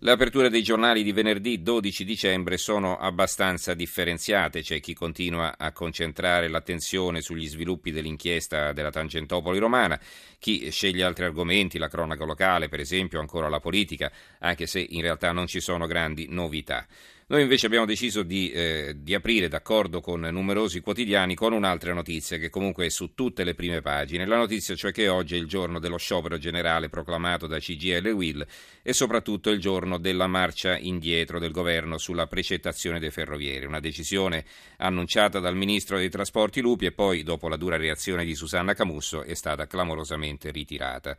Le 0.00 0.10
aperture 0.10 0.50
dei 0.50 0.62
giornali 0.62 1.02
di 1.02 1.10
venerdì 1.10 1.62
12 1.62 2.04
dicembre 2.04 2.58
sono 2.58 2.98
abbastanza 2.98 3.72
differenziate, 3.72 4.60
c'è 4.60 4.78
chi 4.78 4.92
continua 4.92 5.54
a 5.56 5.72
concentrare 5.72 6.48
l'attenzione 6.48 7.22
sugli 7.22 7.48
sviluppi 7.48 7.92
dell'inchiesta 7.92 8.74
della 8.74 8.90
Tangentopoli 8.90 9.58
romana, 9.58 9.98
chi 10.38 10.70
sceglie 10.70 11.02
altri 11.02 11.24
argomenti, 11.24 11.78
la 11.78 11.88
cronaca 11.88 12.26
locale 12.26 12.68
per 12.68 12.80
esempio, 12.80 13.20
ancora 13.20 13.48
la 13.48 13.58
politica, 13.58 14.12
anche 14.40 14.66
se 14.66 14.84
in 14.86 15.00
realtà 15.00 15.32
non 15.32 15.46
ci 15.46 15.60
sono 15.60 15.86
grandi 15.86 16.26
novità. 16.28 16.86
Noi 17.28 17.42
invece 17.42 17.66
abbiamo 17.66 17.86
deciso 17.86 18.22
di, 18.22 18.52
eh, 18.52 18.98
di, 18.98 19.12
aprire, 19.12 19.48
d'accordo 19.48 20.00
con 20.00 20.20
numerosi 20.20 20.80
quotidiani, 20.80 21.34
con 21.34 21.52
un'altra 21.52 21.92
notizia 21.92 22.38
che 22.38 22.50
comunque 22.50 22.86
è 22.86 22.88
su 22.88 23.14
tutte 23.14 23.42
le 23.42 23.56
prime 23.56 23.80
pagine. 23.80 24.24
La 24.26 24.36
notizia 24.36 24.76
cioè 24.76 24.92
che 24.92 25.08
oggi 25.08 25.34
è 25.34 25.38
il 25.38 25.48
giorno 25.48 25.80
dello 25.80 25.96
sciopero 25.96 26.38
generale 26.38 26.88
proclamato 26.88 27.48
da 27.48 27.58
CGL 27.58 28.06
e 28.06 28.10
Will 28.12 28.46
e 28.80 28.92
soprattutto 28.92 29.50
il 29.50 29.58
giorno 29.58 29.98
della 29.98 30.28
marcia 30.28 30.78
indietro 30.78 31.40
del 31.40 31.50
governo 31.50 31.98
sulla 31.98 32.28
precettazione 32.28 33.00
dei 33.00 33.10
ferrovieri. 33.10 33.66
Una 33.66 33.80
decisione 33.80 34.44
annunciata 34.76 35.40
dal 35.40 35.56
ministro 35.56 35.98
dei 35.98 36.08
trasporti 36.08 36.60
Lupi 36.60 36.86
e 36.86 36.92
poi, 36.92 37.24
dopo 37.24 37.48
la 37.48 37.56
dura 37.56 37.76
reazione 37.76 38.24
di 38.24 38.36
Susanna 38.36 38.72
Camusso, 38.74 39.24
è 39.24 39.34
stata 39.34 39.66
clamorosamente 39.66 40.52
ritirata. 40.52 41.16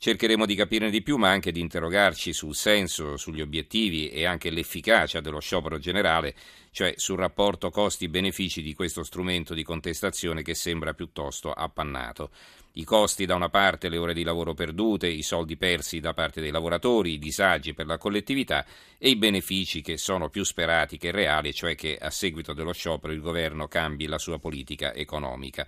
Cercheremo 0.00 0.46
di 0.46 0.54
capirne 0.54 0.90
di 0.90 1.02
più, 1.02 1.16
ma 1.16 1.30
anche 1.30 1.50
di 1.50 1.58
interrogarci 1.58 2.32
sul 2.32 2.54
senso, 2.54 3.16
sugli 3.16 3.40
obiettivi 3.40 4.08
e 4.10 4.26
anche 4.26 4.48
l'efficacia 4.48 5.20
dello 5.20 5.40
sciopero 5.40 5.80
generale, 5.80 6.36
cioè 6.70 6.94
sul 6.96 7.18
rapporto 7.18 7.70
costi-benefici 7.70 8.62
di 8.62 8.74
questo 8.74 9.02
strumento 9.02 9.54
di 9.54 9.64
contestazione 9.64 10.42
che 10.42 10.54
sembra 10.54 10.94
piuttosto 10.94 11.52
appannato. 11.52 12.30
I 12.74 12.84
costi 12.84 13.26
da 13.26 13.34
una 13.34 13.48
parte, 13.48 13.88
le 13.88 13.96
ore 13.96 14.14
di 14.14 14.22
lavoro 14.22 14.54
perdute, 14.54 15.08
i 15.08 15.22
soldi 15.22 15.56
persi 15.56 15.98
da 15.98 16.14
parte 16.14 16.40
dei 16.40 16.52
lavoratori, 16.52 17.14
i 17.14 17.18
disagi 17.18 17.74
per 17.74 17.86
la 17.86 17.98
collettività 17.98 18.64
e 18.98 19.08
i 19.08 19.16
benefici 19.16 19.82
che 19.82 19.96
sono 19.96 20.28
più 20.28 20.44
sperati 20.44 20.96
che 20.96 21.10
reali, 21.10 21.52
cioè 21.52 21.74
che 21.74 21.98
a 22.00 22.10
seguito 22.10 22.52
dello 22.52 22.72
sciopero 22.72 23.12
il 23.12 23.20
governo 23.20 23.66
cambi 23.66 24.06
la 24.06 24.18
sua 24.18 24.38
politica 24.38 24.94
economica. 24.94 25.66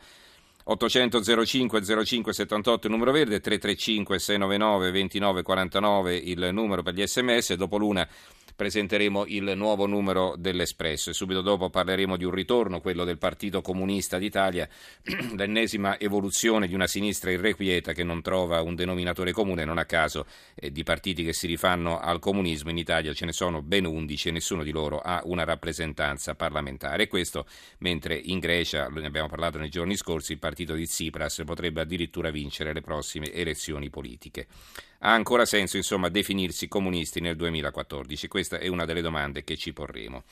800 0.64 1.44
05 1.44 2.04
05 2.04 2.32
78 2.32 2.86
il 2.86 2.92
numero 2.92 3.12
verde, 3.12 3.40
335 3.40 4.18
699 4.18 4.90
2949 4.90 6.16
il 6.16 6.48
numero 6.52 6.82
per 6.82 6.94
gli 6.94 7.06
sms, 7.06 7.54
dopo 7.54 7.78
l'una 7.78 8.06
presenteremo 8.60 9.24
il 9.26 9.54
nuovo 9.56 9.86
numero 9.86 10.34
dell'Espresso 10.36 11.08
e 11.08 11.12
subito 11.14 11.40
dopo 11.40 11.70
parleremo 11.70 12.18
di 12.18 12.24
un 12.24 12.30
ritorno, 12.32 12.82
quello 12.82 13.04
del 13.04 13.16
Partito 13.16 13.62
Comunista 13.62 14.18
d'Italia, 14.18 14.68
l'ennesima 15.34 15.98
evoluzione 15.98 16.68
di 16.68 16.74
una 16.74 16.86
sinistra 16.86 17.30
irrequieta 17.30 17.94
che 17.94 18.04
non 18.04 18.20
trova 18.20 18.60
un 18.60 18.74
denominatore 18.74 19.32
comune, 19.32 19.64
non 19.64 19.78
a 19.78 19.86
caso 19.86 20.26
eh, 20.54 20.70
di 20.70 20.82
partiti 20.82 21.24
che 21.24 21.32
si 21.32 21.46
rifanno 21.46 22.00
al 22.00 22.18
comunismo 22.18 22.68
in 22.68 22.76
Italia 22.76 23.14
ce 23.14 23.24
ne 23.24 23.32
sono 23.32 23.62
ben 23.62 23.86
11 23.86 24.28
e 24.28 24.32
nessuno 24.32 24.62
di 24.62 24.72
loro 24.72 24.98
ha 24.98 25.22
una 25.24 25.44
rappresentanza 25.44 26.34
parlamentare. 26.34 27.04
E 27.04 27.08
questo 27.08 27.46
mentre 27.78 28.14
in 28.14 28.40
Grecia, 28.40 28.88
ne 28.88 29.06
abbiamo 29.06 29.28
parlato 29.28 29.56
nei 29.56 29.70
giorni 29.70 29.96
scorsi, 29.96 30.32
il 30.32 30.38
partito 30.38 30.74
di 30.74 30.84
Tsipras 30.84 31.44
potrebbe 31.46 31.80
addirittura 31.80 32.28
vincere 32.28 32.74
le 32.74 32.82
prossime 32.82 33.32
elezioni 33.32 33.88
politiche. 33.88 34.48
Ha 35.02 35.12
ancora 35.12 35.46
senso, 35.46 35.76
insomma, 35.76 36.10
definirsi 36.10 36.68
comunisti 36.68 37.20
nel 37.20 37.36
2014? 37.36 38.28
Questa 38.28 38.58
è 38.58 38.66
una 38.66 38.84
delle 38.84 39.00
domande 39.00 39.44
che 39.44 39.56
ci 39.56 39.72
porremo. 39.72 40.24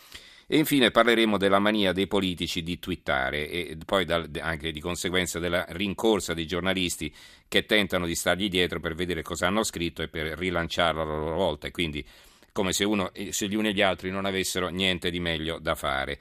E 0.47 0.59
infine 0.59 0.91
parleremo 0.91 1.37
della 1.37 1.59
mania 1.59 1.93
dei 1.93 2.07
politici 2.07 2.63
di 2.63 2.79
twittare 2.79 3.49
e 3.49 3.77
poi 3.85 4.07
anche 4.41 4.73
di 4.73 4.81
conseguenza 4.81 5.39
della 5.39 5.65
rincorsa 5.69 6.33
dei 6.33 6.47
giornalisti 6.47 7.15
che 7.49 7.67
tentano 7.67 8.07
di 8.07 8.15
stargli 8.15 8.49
dietro 8.49 8.81
per 8.81 8.95
vedere 8.95 9.23
cosa 9.23 9.47
hanno 9.47 9.63
scritto 9.63 10.03
e 10.03 10.09
per 10.09 10.39
rilanciarlo 10.39 11.03
a 11.03 11.05
loro 11.05 11.37
volta 11.37 11.67
e 11.67 11.71
quindi 11.71 12.03
come 12.51 12.73
se, 12.73 12.85
uno, 12.85 13.13
se 13.31 13.47
gli 13.47 13.55
uni 13.55 13.69
e 13.69 13.73
gli 13.73 13.83
altri 13.83 14.11
non 14.11 14.25
avessero 14.25 14.69
niente 14.69 15.11
di 15.11 15.21
meglio 15.21 15.59
da 15.59 15.75
fare. 15.75 16.19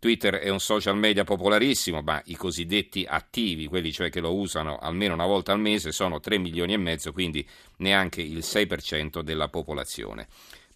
Twitter 0.00 0.36
è 0.36 0.48
un 0.48 0.60
social 0.60 0.96
media 0.96 1.24
popolarissimo, 1.24 2.00
ma 2.00 2.22
i 2.24 2.34
cosiddetti 2.34 3.04
attivi, 3.06 3.66
quelli 3.66 3.92
cioè 3.92 4.08
che 4.08 4.20
lo 4.20 4.34
usano 4.34 4.78
almeno 4.78 5.12
una 5.12 5.26
volta 5.26 5.52
al 5.52 5.60
mese, 5.60 5.92
sono 5.92 6.20
3 6.20 6.38
milioni 6.38 6.72
e 6.72 6.78
mezzo, 6.78 7.12
quindi 7.12 7.46
neanche 7.76 8.22
il 8.22 8.38
6% 8.38 9.20
della 9.20 9.48
popolazione. 9.48 10.26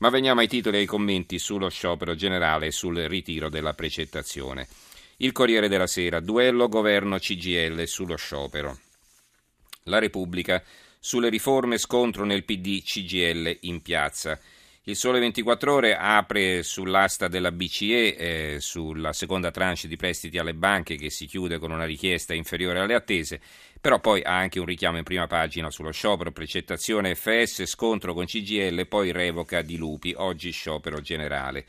Ma 0.00 0.10
veniamo 0.10 0.40
ai 0.40 0.46
titoli 0.46 0.76
e 0.76 0.80
ai 0.80 0.86
commenti 0.86 1.38
sullo 1.38 1.70
sciopero 1.70 2.14
generale 2.14 2.66
e 2.66 2.70
sul 2.70 2.96
ritiro 2.96 3.48
della 3.48 3.72
precettazione. 3.72 4.68
Il 5.16 5.32
Corriere 5.32 5.68
della 5.68 5.86
Sera, 5.86 6.20
duello 6.20 6.68
governo 6.68 7.18
CGL 7.18 7.86
sullo 7.86 8.16
sciopero. 8.16 8.78
La 9.84 10.00
Repubblica, 10.00 10.62
sulle 10.98 11.30
riforme 11.30 11.78
scontro 11.78 12.26
nel 12.26 12.44
PD 12.44 12.82
CGL 12.82 13.56
in 13.60 13.80
piazza. 13.80 14.38
Il 14.86 14.96
Sole 14.96 15.18
24 15.18 15.72
Ore 15.72 15.96
apre 15.96 16.62
sull'asta 16.62 17.26
della 17.26 17.50
BCE, 17.50 18.16
eh, 18.16 18.56
sulla 18.60 19.14
seconda 19.14 19.50
tranche 19.50 19.88
di 19.88 19.96
prestiti 19.96 20.36
alle 20.36 20.52
banche 20.52 20.96
che 20.96 21.08
si 21.08 21.24
chiude 21.24 21.56
con 21.56 21.70
una 21.70 21.86
richiesta 21.86 22.34
inferiore 22.34 22.80
alle 22.80 22.92
attese, 22.92 23.40
però 23.80 23.98
poi 23.98 24.20
ha 24.22 24.36
anche 24.36 24.58
un 24.58 24.66
richiamo 24.66 24.98
in 24.98 25.02
prima 25.02 25.26
pagina 25.26 25.70
sullo 25.70 25.90
sciopero, 25.90 26.32
precettazione 26.32 27.14
FS, 27.14 27.64
scontro 27.64 28.12
con 28.12 28.26
CGL, 28.26 28.86
poi 28.86 29.10
revoca 29.10 29.62
di 29.62 29.78
Lupi, 29.78 30.12
oggi 30.18 30.50
sciopero 30.50 31.00
generale. 31.00 31.64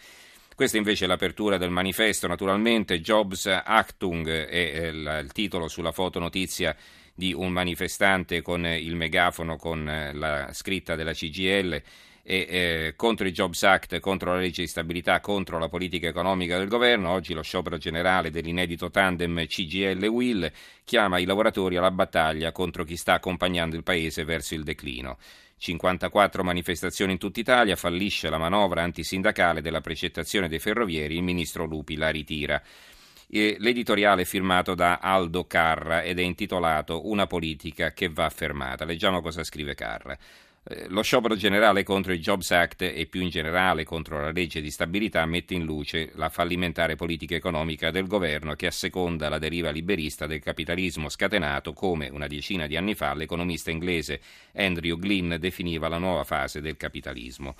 Questa 0.53 0.75
invece 0.75 1.05
è 1.05 1.07
l'apertura 1.07 1.57
del 1.57 1.69
manifesto, 1.69 2.27
naturalmente, 2.27 2.99
Jobs 2.99 3.45
Achtung 3.45 4.27
è 4.27 4.53
eh, 4.53 4.87
il 4.89 5.29
titolo 5.31 5.69
sulla 5.69 5.93
fotonotizia 5.93 6.75
di 7.13 7.31
un 7.31 7.53
manifestante 7.53 8.41
con 8.41 8.65
il 8.65 8.95
megafono 8.95 9.55
con 9.55 9.87
eh, 9.87 10.11
la 10.11 10.51
scritta 10.51 10.95
della 10.95 11.13
CGL 11.13 11.81
e 12.27 12.47
eh, 12.49 12.93
contro 12.95 13.27
il 13.27 13.33
Jobs 13.33 13.61
Act, 13.61 13.99
contro 13.99 14.33
la 14.33 14.39
legge 14.39 14.63
di 14.63 14.67
stabilità, 14.67 15.19
contro 15.19 15.59
la 15.59 15.69
politica 15.69 16.07
economica 16.07 16.57
del 16.57 16.67
governo. 16.67 17.11
Oggi 17.11 17.35
lo 17.35 17.43
sciopero 17.43 17.77
generale 17.77 18.31
dell'inedito 18.31 18.89
tandem 18.89 19.45
CGL-Will 19.45 20.51
chiama 20.83 21.19
i 21.19 21.25
lavoratori 21.25 21.77
alla 21.77 21.91
battaglia 21.91 22.51
contro 22.51 22.83
chi 22.83 22.97
sta 22.97 23.13
accompagnando 23.13 23.75
il 23.75 23.83
paese 23.83 24.23
verso 24.23 24.55
il 24.55 24.63
declino. 24.63 25.19
54 25.57 26.43
manifestazioni 26.43 27.11
in 27.11 27.19
tutta 27.19 27.39
Italia, 27.39 27.75
fallisce 27.75 28.27
la 28.29 28.39
manovra 28.39 28.81
antisindacale 28.81 29.61
della 29.61 29.81
precettazione 29.81 30.47
dei 30.47 30.59
ferrovieri, 30.59 31.15
il 31.15 31.23
ministro 31.23 31.65
Lupi 31.65 31.95
la 31.95 32.09
ritira. 32.09 32.59
L'editoriale 33.27 34.23
è 34.23 34.25
firmato 34.25 34.73
da 34.73 34.97
Aldo 34.99 35.45
Carra 35.45 36.01
ed 36.01 36.19
è 36.19 36.23
intitolato 36.23 37.07
Una 37.07 37.27
politica 37.27 37.91
che 37.91 38.09
va 38.09 38.29
fermata. 38.29 38.83
Leggiamo 38.83 39.21
cosa 39.21 39.43
scrive 39.43 39.75
Carra. 39.75 40.17
Eh, 40.67 40.87
lo 40.89 41.03
sciopero 41.03 41.35
generale 41.35 41.83
contro 41.83 42.11
il 42.11 42.19
Jobs 42.19 42.49
Act 42.49 42.81
e 42.81 43.05
più 43.05 43.21
in 43.21 43.29
generale 43.29 43.83
contro 43.83 44.19
la 44.19 44.31
legge 44.31 44.61
di 44.61 44.71
stabilità 44.71 45.23
mette 45.27 45.53
in 45.53 45.63
luce 45.63 46.09
la 46.15 46.29
fallimentare 46.29 46.95
politica 46.95 47.35
economica 47.35 47.91
del 47.91 48.07
governo 48.07 48.55
che 48.55 48.65
asseconda 48.65 49.29
la 49.29 49.37
deriva 49.37 49.69
liberista 49.69 50.25
del 50.25 50.39
capitalismo 50.39 51.07
scatenato 51.07 51.73
come 51.73 52.09
una 52.09 52.25
decina 52.25 52.65
di 52.65 52.77
anni 52.77 52.95
fa 52.95 53.13
l'economista 53.13 53.69
inglese 53.69 54.19
Andrew 54.55 54.97
Glynn 54.97 55.35
definiva 55.35 55.87
la 55.87 55.99
nuova 55.99 56.23
fase 56.23 56.61
del 56.61 56.77
capitalismo. 56.77 57.53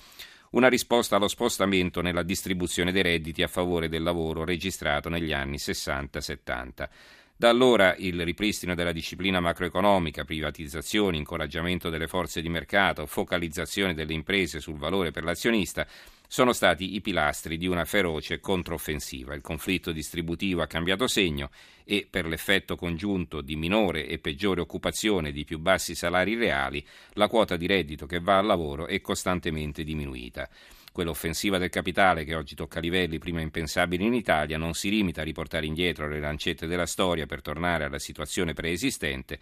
Una 0.51 0.67
risposta 0.67 1.17
allo 1.17 1.27
spostamento 1.27 2.01
nella 2.01 2.23
distribuzione 2.23 2.91
dei 2.91 3.03
redditi 3.03 3.43
a 3.43 3.47
favore 3.47 3.87
del 3.87 4.01
lavoro 4.01 4.43
registrato 4.43 5.09
negli 5.09 5.31
anni 5.31 5.57
60-70. 5.57 6.89
Da 7.37 7.49
allora 7.49 7.97
il 7.97 8.23
ripristino 8.23 8.75
della 8.75 8.93
disciplina 8.93 9.41
macroeconomica, 9.41 10.23
privatizzazioni, 10.23 11.17
incoraggiamento 11.17 11.89
delle 11.89 12.07
forze 12.07 12.41
di 12.41 12.47
mercato, 12.47 13.05
focalizzazione 13.05 13.93
delle 13.93 14.13
imprese 14.13 14.61
sul 14.61 14.77
valore 14.77 15.11
per 15.11 15.25
l'azionista 15.25 15.85
sono 16.29 16.53
stati 16.53 16.95
i 16.95 17.01
pilastri 17.01 17.57
di 17.57 17.67
una 17.67 17.83
feroce 17.83 18.39
controffensiva. 18.39 19.35
Il 19.35 19.41
conflitto 19.41 19.91
distributivo 19.91 20.61
ha 20.61 20.67
cambiato 20.67 21.07
segno 21.07 21.49
e 21.83 22.07
per 22.09 22.25
l'effetto 22.25 22.77
congiunto 22.77 23.41
di 23.41 23.57
minore 23.57 24.07
e 24.07 24.17
peggiore 24.17 24.61
occupazione 24.61 25.29
e 25.29 25.33
di 25.33 25.43
più 25.43 25.59
bassi 25.59 25.93
salari 25.93 26.35
reali, 26.35 26.85
la 27.15 27.27
quota 27.27 27.57
di 27.57 27.67
reddito 27.67 28.05
che 28.05 28.21
va 28.21 28.37
al 28.37 28.45
lavoro 28.45 28.87
è 28.87 29.01
costantemente 29.01 29.83
diminuita. 29.83 30.49
Quell'offensiva 30.95 31.57
del 31.57 31.67
capitale 31.67 32.23
che 32.23 32.35
oggi 32.35 32.55
tocca 32.55 32.79
livelli 32.79 33.17
prima 33.17 33.41
impensabili 33.41 34.05
in 34.05 34.13
Italia 34.13 34.57
non 34.57 34.73
si 34.75 34.89
limita 34.89 35.19
a 35.19 35.23
riportare 35.25 35.65
indietro 35.65 36.07
le 36.07 36.21
lancette 36.21 36.67
della 36.67 36.85
storia 36.85 37.25
per 37.25 37.41
tornare 37.41 37.83
alla 37.83 37.99
situazione 37.99 38.53
preesistente, 38.53 39.37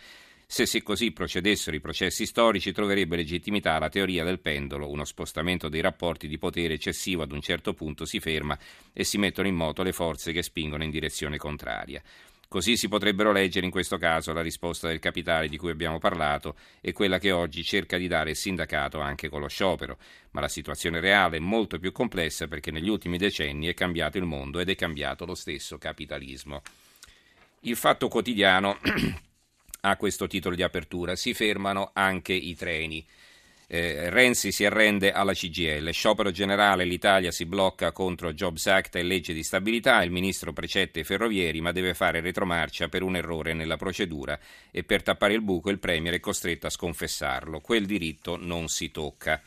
Se 0.45 0.65
si 0.65 0.81
così 0.83 1.11
procedessero 1.11 1.75
i 1.75 1.79
processi 1.79 2.25
storici 2.25 2.71
troverebbe 2.71 3.15
legittimità 3.15 3.79
la 3.79 3.89
teoria 3.89 4.23
del 4.23 4.39
pendolo, 4.39 4.89
uno 4.89 5.03
spostamento 5.03 5.69
dei 5.69 5.81
rapporti 5.81 6.27
di 6.27 6.37
potere 6.37 6.75
eccessivo 6.75 7.23
ad 7.23 7.31
un 7.31 7.41
certo 7.41 7.73
punto 7.73 8.05
si 8.05 8.19
ferma 8.19 8.57
e 8.91 9.03
si 9.03 9.17
mettono 9.17 9.47
in 9.47 9.55
moto 9.55 9.83
le 9.83 9.93
forze 9.93 10.31
che 10.31 10.43
spingono 10.43 10.83
in 10.83 10.91
direzione 10.91 11.37
contraria. 11.37 12.01
Così 12.53 12.77
si 12.77 12.87
potrebbero 12.87 13.31
leggere 13.31 13.65
in 13.65 13.71
questo 13.71 13.97
caso 13.97 14.31
la 14.31 14.43
risposta 14.43 14.87
del 14.87 14.99
capitale 14.99 15.49
di 15.49 15.57
cui 15.57 15.71
abbiamo 15.71 15.97
parlato 15.97 16.55
e 16.81 16.91
quella 16.91 17.17
che 17.17 17.31
oggi 17.31 17.63
cerca 17.63 17.97
di 17.97 18.07
dare 18.07 18.29
il 18.29 18.35
sindacato 18.35 18.99
anche 18.99 19.27
con 19.27 19.41
lo 19.41 19.47
sciopero. 19.47 19.97
Ma 20.33 20.41
la 20.41 20.47
situazione 20.47 20.99
reale 20.99 21.37
è 21.37 21.39
molto 21.39 21.79
più 21.79 21.91
complessa 21.91 22.47
perché 22.47 22.69
negli 22.69 22.89
ultimi 22.89 23.17
decenni 23.17 23.65
è 23.65 23.73
cambiato 23.73 24.19
il 24.19 24.25
mondo 24.25 24.59
ed 24.59 24.69
è 24.69 24.75
cambiato 24.75 25.25
lo 25.25 25.33
stesso 25.33 25.79
capitalismo. 25.79 26.61
Il 27.61 27.75
fatto 27.75 28.07
quotidiano 28.07 28.77
ha 29.81 29.97
questo 29.97 30.27
titolo 30.27 30.55
di 30.55 30.61
apertura. 30.61 31.15
Si 31.15 31.33
fermano 31.33 31.89
anche 31.91 32.33
i 32.33 32.55
treni. 32.55 33.03
Eh, 33.67 34.09
Renzi 34.09 34.51
si 34.51 34.65
arrende 34.65 35.11
alla 35.11 35.33
CGL, 35.33 35.89
sciopero 35.91 36.31
generale, 36.31 36.83
l'Italia 36.85 37.31
si 37.31 37.45
blocca 37.45 37.91
contro 37.91 38.33
Jobs 38.33 38.67
Act 38.67 38.95
e 38.95 39.03
legge 39.03 39.33
di 39.33 39.43
stabilità, 39.43 40.03
il 40.03 40.11
ministro 40.11 40.53
precette 40.53 40.99
i 40.99 41.03
ferrovieri 41.03 41.61
ma 41.61 41.71
deve 41.71 41.93
fare 41.93 42.21
retromarcia 42.21 42.87
per 42.87 43.01
un 43.01 43.15
errore 43.15 43.53
nella 43.53 43.77
procedura 43.77 44.37
e 44.71 44.83
per 44.83 45.03
tappare 45.03 45.33
il 45.33 45.41
buco 45.41 45.69
il 45.69 45.79
Premier 45.79 46.13
è 46.13 46.19
costretto 46.19 46.67
a 46.67 46.69
sconfessarlo. 46.69 47.59
Quel 47.59 47.85
diritto 47.85 48.37
non 48.39 48.67
si 48.67 48.91
tocca. 48.91 49.41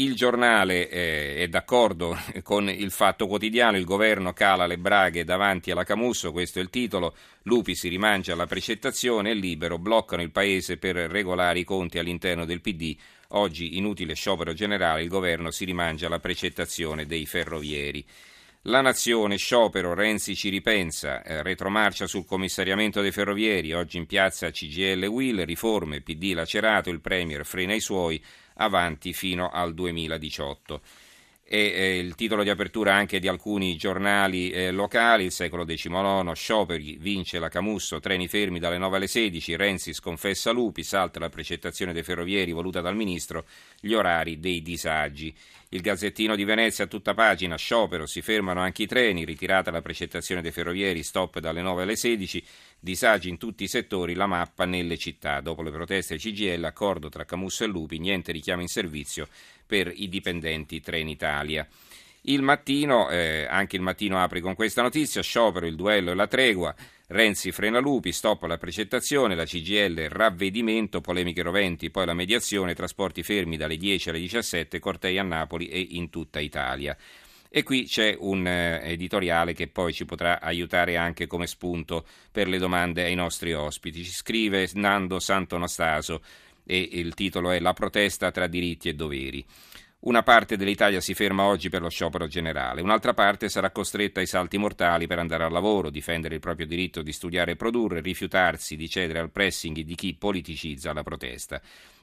Il 0.00 0.14
giornale 0.14 0.88
eh, 0.88 1.36
è 1.36 1.48
d'accordo 1.48 2.16
con 2.42 2.70
il 2.70 2.90
fatto 2.90 3.26
quotidiano, 3.26 3.76
il 3.76 3.84
governo 3.84 4.32
cala 4.32 4.66
le 4.66 4.78
braghe 4.78 5.24
davanti 5.24 5.70
alla 5.70 5.84
Camusso, 5.84 6.32
questo 6.32 6.58
è 6.58 6.62
il 6.62 6.70
titolo, 6.70 7.14
Lupi 7.42 7.74
si 7.74 7.88
rimangia 7.88 8.34
la 8.34 8.46
precettazione 8.46 9.28
e 9.28 9.34
Libero 9.34 9.76
bloccano 9.76 10.22
il 10.22 10.30
paese 10.30 10.78
per 10.78 10.96
regolare 10.96 11.58
i 11.58 11.64
conti 11.64 11.98
all'interno 11.98 12.46
del 12.46 12.62
PD, 12.62 12.96
oggi 13.32 13.76
inutile 13.76 14.14
sciopero 14.14 14.54
generale, 14.54 15.02
il 15.02 15.08
governo 15.10 15.50
si 15.50 15.66
rimangia 15.66 16.08
la 16.08 16.18
precettazione 16.18 17.04
dei 17.04 17.26
ferrovieri. 17.26 18.02
La 18.64 18.82
nazione, 18.82 19.38
sciopero, 19.38 19.94
Renzi 19.94 20.36
ci 20.36 20.50
ripensa, 20.50 21.22
eh, 21.22 21.42
retromarcia 21.42 22.06
sul 22.06 22.26
commissariamento 22.26 23.00
dei 23.00 23.10
ferrovieri, 23.10 23.72
oggi 23.72 23.96
in 23.96 24.04
piazza 24.04 24.50
CGL 24.50 25.06
Will, 25.06 25.46
riforme, 25.46 26.02
PD 26.02 26.34
lacerato, 26.34 26.90
il 26.90 27.00
Premier 27.00 27.46
frena 27.46 27.72
i 27.72 27.80
suoi, 27.80 28.22
avanti 28.56 29.14
fino 29.14 29.48
al 29.48 29.72
2018 29.72 30.82
e 31.52 31.98
il 31.98 32.14
titolo 32.14 32.44
di 32.44 32.48
apertura 32.48 32.94
anche 32.94 33.18
di 33.18 33.26
alcuni 33.26 33.74
giornali 33.74 34.50
eh, 34.50 34.70
locali, 34.70 35.24
il 35.24 35.32
secolo 35.32 35.64
XIX, 35.64 36.30
scioperi, 36.32 36.96
vince 37.00 37.40
la 37.40 37.48
Camusso, 37.48 37.98
treni 37.98 38.28
fermi 38.28 38.60
dalle 38.60 38.78
9 38.78 38.98
alle 38.98 39.08
16, 39.08 39.56
Renzi 39.56 39.92
sconfessa 39.92 40.52
Lupi, 40.52 40.84
salta 40.84 41.18
la 41.18 41.28
precettazione 41.28 41.92
dei 41.92 42.04
ferrovieri 42.04 42.52
voluta 42.52 42.80
dal 42.80 42.94
ministro, 42.94 43.46
gli 43.80 43.94
orari 43.94 44.38
dei 44.38 44.62
disagi. 44.62 45.34
Il 45.70 45.80
Gazzettino 45.80 46.36
di 46.36 46.44
Venezia 46.44 46.84
a 46.84 46.86
tutta 46.86 47.14
pagina, 47.14 47.56
sciopero, 47.56 48.06
si 48.06 48.22
fermano 48.22 48.60
anche 48.60 48.84
i 48.84 48.86
treni, 48.86 49.24
ritirata 49.24 49.72
la 49.72 49.82
precettazione 49.82 50.42
dei 50.42 50.52
ferrovieri, 50.52 51.02
stop 51.02 51.40
dalle 51.40 51.62
9 51.62 51.82
alle 51.82 51.96
16, 51.96 52.44
disagi 52.80 53.28
in 53.28 53.36
tutti 53.36 53.64
i 53.64 53.68
settori, 53.68 54.14
la 54.14 54.26
mappa 54.26 54.64
nelle 54.64 54.96
città. 54.96 55.40
Dopo 55.40 55.62
le 55.62 55.70
proteste 55.70 56.16
CGL, 56.16 56.64
accordo 56.64 57.08
tra 57.08 57.24
Camusso 57.24 57.64
e 57.64 57.68
Lupi, 57.68 57.98
niente 57.98 58.32
richiamo 58.32 58.62
in 58.62 58.68
servizio 58.68 59.28
per 59.66 59.92
i 59.94 60.08
dipendenti 60.08 60.80
Trenitalia. 60.80 61.66
Il 62.22 62.42
mattino, 62.42 63.08
eh, 63.08 63.46
anche 63.48 63.76
il 63.76 63.82
mattino 63.82 64.18
apre 64.18 64.40
con 64.40 64.54
questa 64.54 64.82
notizia, 64.82 65.22
sciopero, 65.22 65.66
il 65.66 65.76
duello 65.76 66.10
e 66.10 66.14
la 66.14 66.26
tregua, 66.26 66.74
Renzi 67.12 67.50
frena 67.50 67.80
Lupi, 67.80 68.12
stop 68.12 68.44
la 68.44 68.56
precettazione, 68.56 69.34
la 69.34 69.44
CGL 69.44 70.08
ravvedimento, 70.08 71.00
polemiche 71.00 71.42
roventi, 71.42 71.90
poi 71.90 72.06
la 72.06 72.14
mediazione, 72.14 72.72
trasporti 72.72 73.24
fermi 73.24 73.56
dalle 73.56 73.76
10 73.76 74.10
alle 74.10 74.20
17, 74.20 74.78
cortei 74.78 75.18
a 75.18 75.24
Napoli 75.24 75.66
e 75.66 75.84
in 75.90 76.08
tutta 76.08 76.38
Italia. 76.38 76.96
E 77.52 77.64
qui 77.64 77.82
c'è 77.82 78.16
un 78.16 78.46
eh, 78.46 78.80
editoriale 78.84 79.54
che 79.54 79.66
poi 79.66 79.92
ci 79.92 80.04
potrà 80.04 80.40
aiutare 80.40 80.96
anche 80.96 81.26
come 81.26 81.48
spunto 81.48 82.06
per 82.30 82.46
le 82.46 82.58
domande 82.58 83.02
ai 83.02 83.16
nostri 83.16 83.52
ospiti. 83.52 84.04
Ci 84.04 84.12
scrive 84.12 84.70
Nando 84.74 85.18
Santonastaso 85.18 86.22
e 86.64 86.78
il 86.92 87.12
titolo 87.14 87.50
è 87.50 87.58
La 87.58 87.72
protesta 87.72 88.30
tra 88.30 88.46
diritti 88.46 88.88
e 88.88 88.94
doveri. 88.94 89.44
Una 90.02 90.22
parte 90.22 90.56
dell'Italia 90.56 91.00
si 91.00 91.12
ferma 91.12 91.42
oggi 91.44 91.68
per 91.68 91.82
lo 91.82 91.90
sciopero 91.90 92.26
generale, 92.26 92.80
un'altra 92.80 93.12
parte 93.12 93.50
sarà 93.50 93.70
costretta 93.70 94.20
ai 94.20 94.26
salti 94.26 94.56
mortali 94.56 95.06
per 95.06 95.18
andare 95.18 95.44
al 95.44 95.52
lavoro, 95.52 95.90
difendere 95.90 96.36
il 96.36 96.40
proprio 96.40 96.66
diritto 96.66 97.02
di 97.02 97.12
studiare 97.12 97.52
e 97.52 97.56
produrre, 97.56 98.00
rifiutarsi 98.00 98.76
di 98.76 98.88
cedere 98.88 99.18
al 99.18 99.30
pressing 99.30 99.80
di 99.80 99.94
chi 99.96 100.14
politicizza 100.14 100.94
la 100.94 101.02
protesta. 101.02 101.60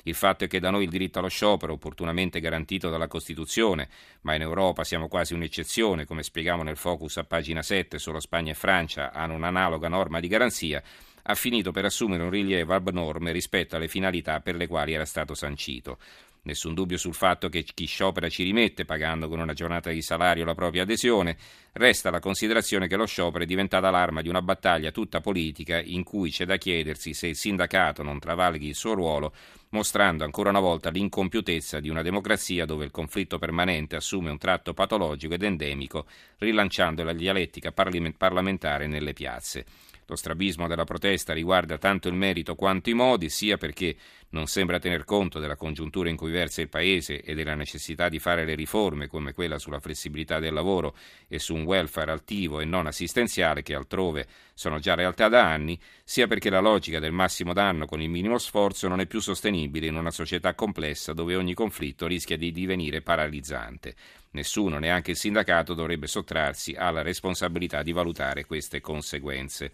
Il 0.07 0.15
fatto 0.15 0.45
è 0.45 0.48
che 0.48 0.62
da 0.62 0.69
noi 0.69 0.86
il 0.86 0.89
diritto 0.89 1.19
allo 1.19 1.27
sciopero, 1.27 1.74
opportunamente 1.74 2.39
garantito 2.39 2.89
dalla 2.89 3.09
Costituzione, 3.09 3.89
ma 4.21 4.36
in 4.36 4.42
Europa 4.42 4.86
siamo 4.86 5.09
quasi 5.09 5.33
un'eccezione, 5.33 6.06
come 6.06 6.24
spieghiamo 6.24 6.63
nel 6.63 6.77
focus 6.77 7.18
a 7.18 7.25
pagina 7.25 7.62
7, 7.62 8.00
solo 8.00 8.21
Spagna 8.21 8.51
e 8.51 8.56
Francia 8.56 9.12
hanno 9.12 9.33
un'analoga 9.33 9.89
norma 9.89 10.21
di 10.21 10.30
garanzia, 10.30 10.81
ha 11.24 11.36
finito 11.36 11.71
per 11.71 11.83
assumere 11.83 12.24
un 12.24 12.30
rilievo 12.30 12.74
abnorme 12.74 13.33
rispetto 13.33 13.75
alle 13.75 13.89
finalità 13.89 14.39
per 14.39 14.56
le 14.56 14.68
quali 14.68 14.94
era 14.94 15.04
stato 15.04 15.33
sancito. 15.33 15.98
Nessun 16.44 16.74
dubbio 16.74 16.98
sul 16.98 17.13
fatto 17.13 17.50
che 17.50 17.63
chi 17.63 17.86
sciopera 17.86 18.30
ci 18.30 18.44
rimette 18.44 18.86
pagando 18.86 19.28
con 19.28 19.39
una 19.39 19.54
giornata 19.54 19.89
di 19.89 20.01
salario 20.01 20.45
la 20.45 20.56
propria 20.56 20.84
adesione, 20.84 21.38
resta 21.74 22.10
la 22.10 22.19
considerazione 22.19 22.88
che 22.88 22.95
lo 22.95 23.06
sciopero 23.06 23.44
è 23.44 23.48
diventata 23.48 23.89
l'arma 23.89 24.22
di 24.22 24.30
una 24.30 24.42
battaglia 24.42 24.92
tutta 24.92 25.19
politica 25.19 25.81
in 25.81 26.04
cui 26.04 26.31
c'è 26.31 26.45
da 26.45 26.57
chiedersi 26.57 27.13
se 27.13 27.28
il 27.28 27.36
sindacato 27.36 28.01
non 28.01 28.19
travalighi 28.19 28.68
il 28.68 28.75
suo 28.75 28.94
ruolo, 28.94 29.34
mostrando 29.69 30.24
ancora 30.24 30.50
una 30.50 30.62
volta 30.62 30.89
l'incompiutezza 30.89 31.80
di 31.80 31.89
una 31.89 32.01
democrazia 32.01 32.66
dove 32.66 32.86
il 32.86 32.92
conflitto 32.92 33.38
permanente 33.38 33.98
assume 33.98 34.30
un 34.30 34.38
tratto 34.38 34.74
patologico 34.74 35.34
ed 35.34 35.44
endemico, 35.44 36.06
rilanciando 36.38 37.04
la 37.04 37.13
dialettica 37.13 37.74
parlamentare 37.74 38.88
nelle 38.88 39.13
piazze. 39.13 39.66
Lo 40.09 40.15
strabismo 40.15 40.68
della 40.68 40.86
protesta 40.86 41.33
riguarda 41.33 41.77
tanto 41.77 42.07
il 42.07 42.13
merito 42.13 42.56
quanto 42.56 42.89
i 42.89 42.94
modi, 42.94 43.30
sia 43.30 43.57
perché 43.57 43.94
non 44.30 44.48
sembra 44.48 44.80
tener 44.80 45.04
conto 45.04 45.38
della 45.39 45.57
congiuntura 45.57 46.07
in 46.07 46.15
cui 46.15 46.31
versa 46.31 46.62
il 46.62 46.69
Paese 46.69 47.21
e 47.21 47.36
della 47.36 47.56
necessità 47.56 48.07
di 48.07 48.18
fare 48.18 48.45
le 48.45 48.56
riforme 48.56 49.07
come 49.07 49.33
quella 49.33 49.59
sulla 49.59 49.81
flessibilità 49.81 50.39
del 50.39 50.54
lavoro 50.54 50.95
e 51.27 51.39
su 51.39 51.56
un 51.56 51.63
welfare 51.63 52.13
attivo 52.13 52.62
e 52.62 52.65
non 52.65 52.88
assistenziale 52.88 53.63
che 53.63 53.75
altrove 53.75 54.27
sono 54.54 54.80
già 54.80 54.95
realtà 54.95 55.27
da 55.27 55.45
anni, 55.45 55.77
sia 56.06 56.25
perché 56.25 56.50
la 56.50 56.62
logica 56.62 57.00
del 57.00 57.12
massimo 57.12 57.51
danno 57.51 57.86
con 57.86 58.01
il 58.01 58.10
minimo 58.10 58.38
sforzo 58.38 58.88
non 58.88 59.01
è 59.01 59.07
più 59.07 59.19
sostenibile 59.19 59.88
in 59.88 59.95
una 59.98 60.12
società 60.12 60.56
complessa 60.56 61.12
dove 61.12 61.36
ogni 61.36 61.53
conflitto 61.53 62.07
rischia 62.07 62.38
di 62.38 62.53
divenire 62.53 63.01
paralizzante. 63.01 63.94
Nessuno, 64.31 64.77
neanche 64.77 65.12
il 65.12 65.17
sindacato, 65.17 65.74
dovrebbe 65.74 66.08
sottrarsi 66.08 66.75
alla 66.77 67.01
responsabilità 67.01 67.81
di 67.81 67.91
valutare 67.91 68.46
queste 68.46 68.81
conseguenze. 68.81 69.74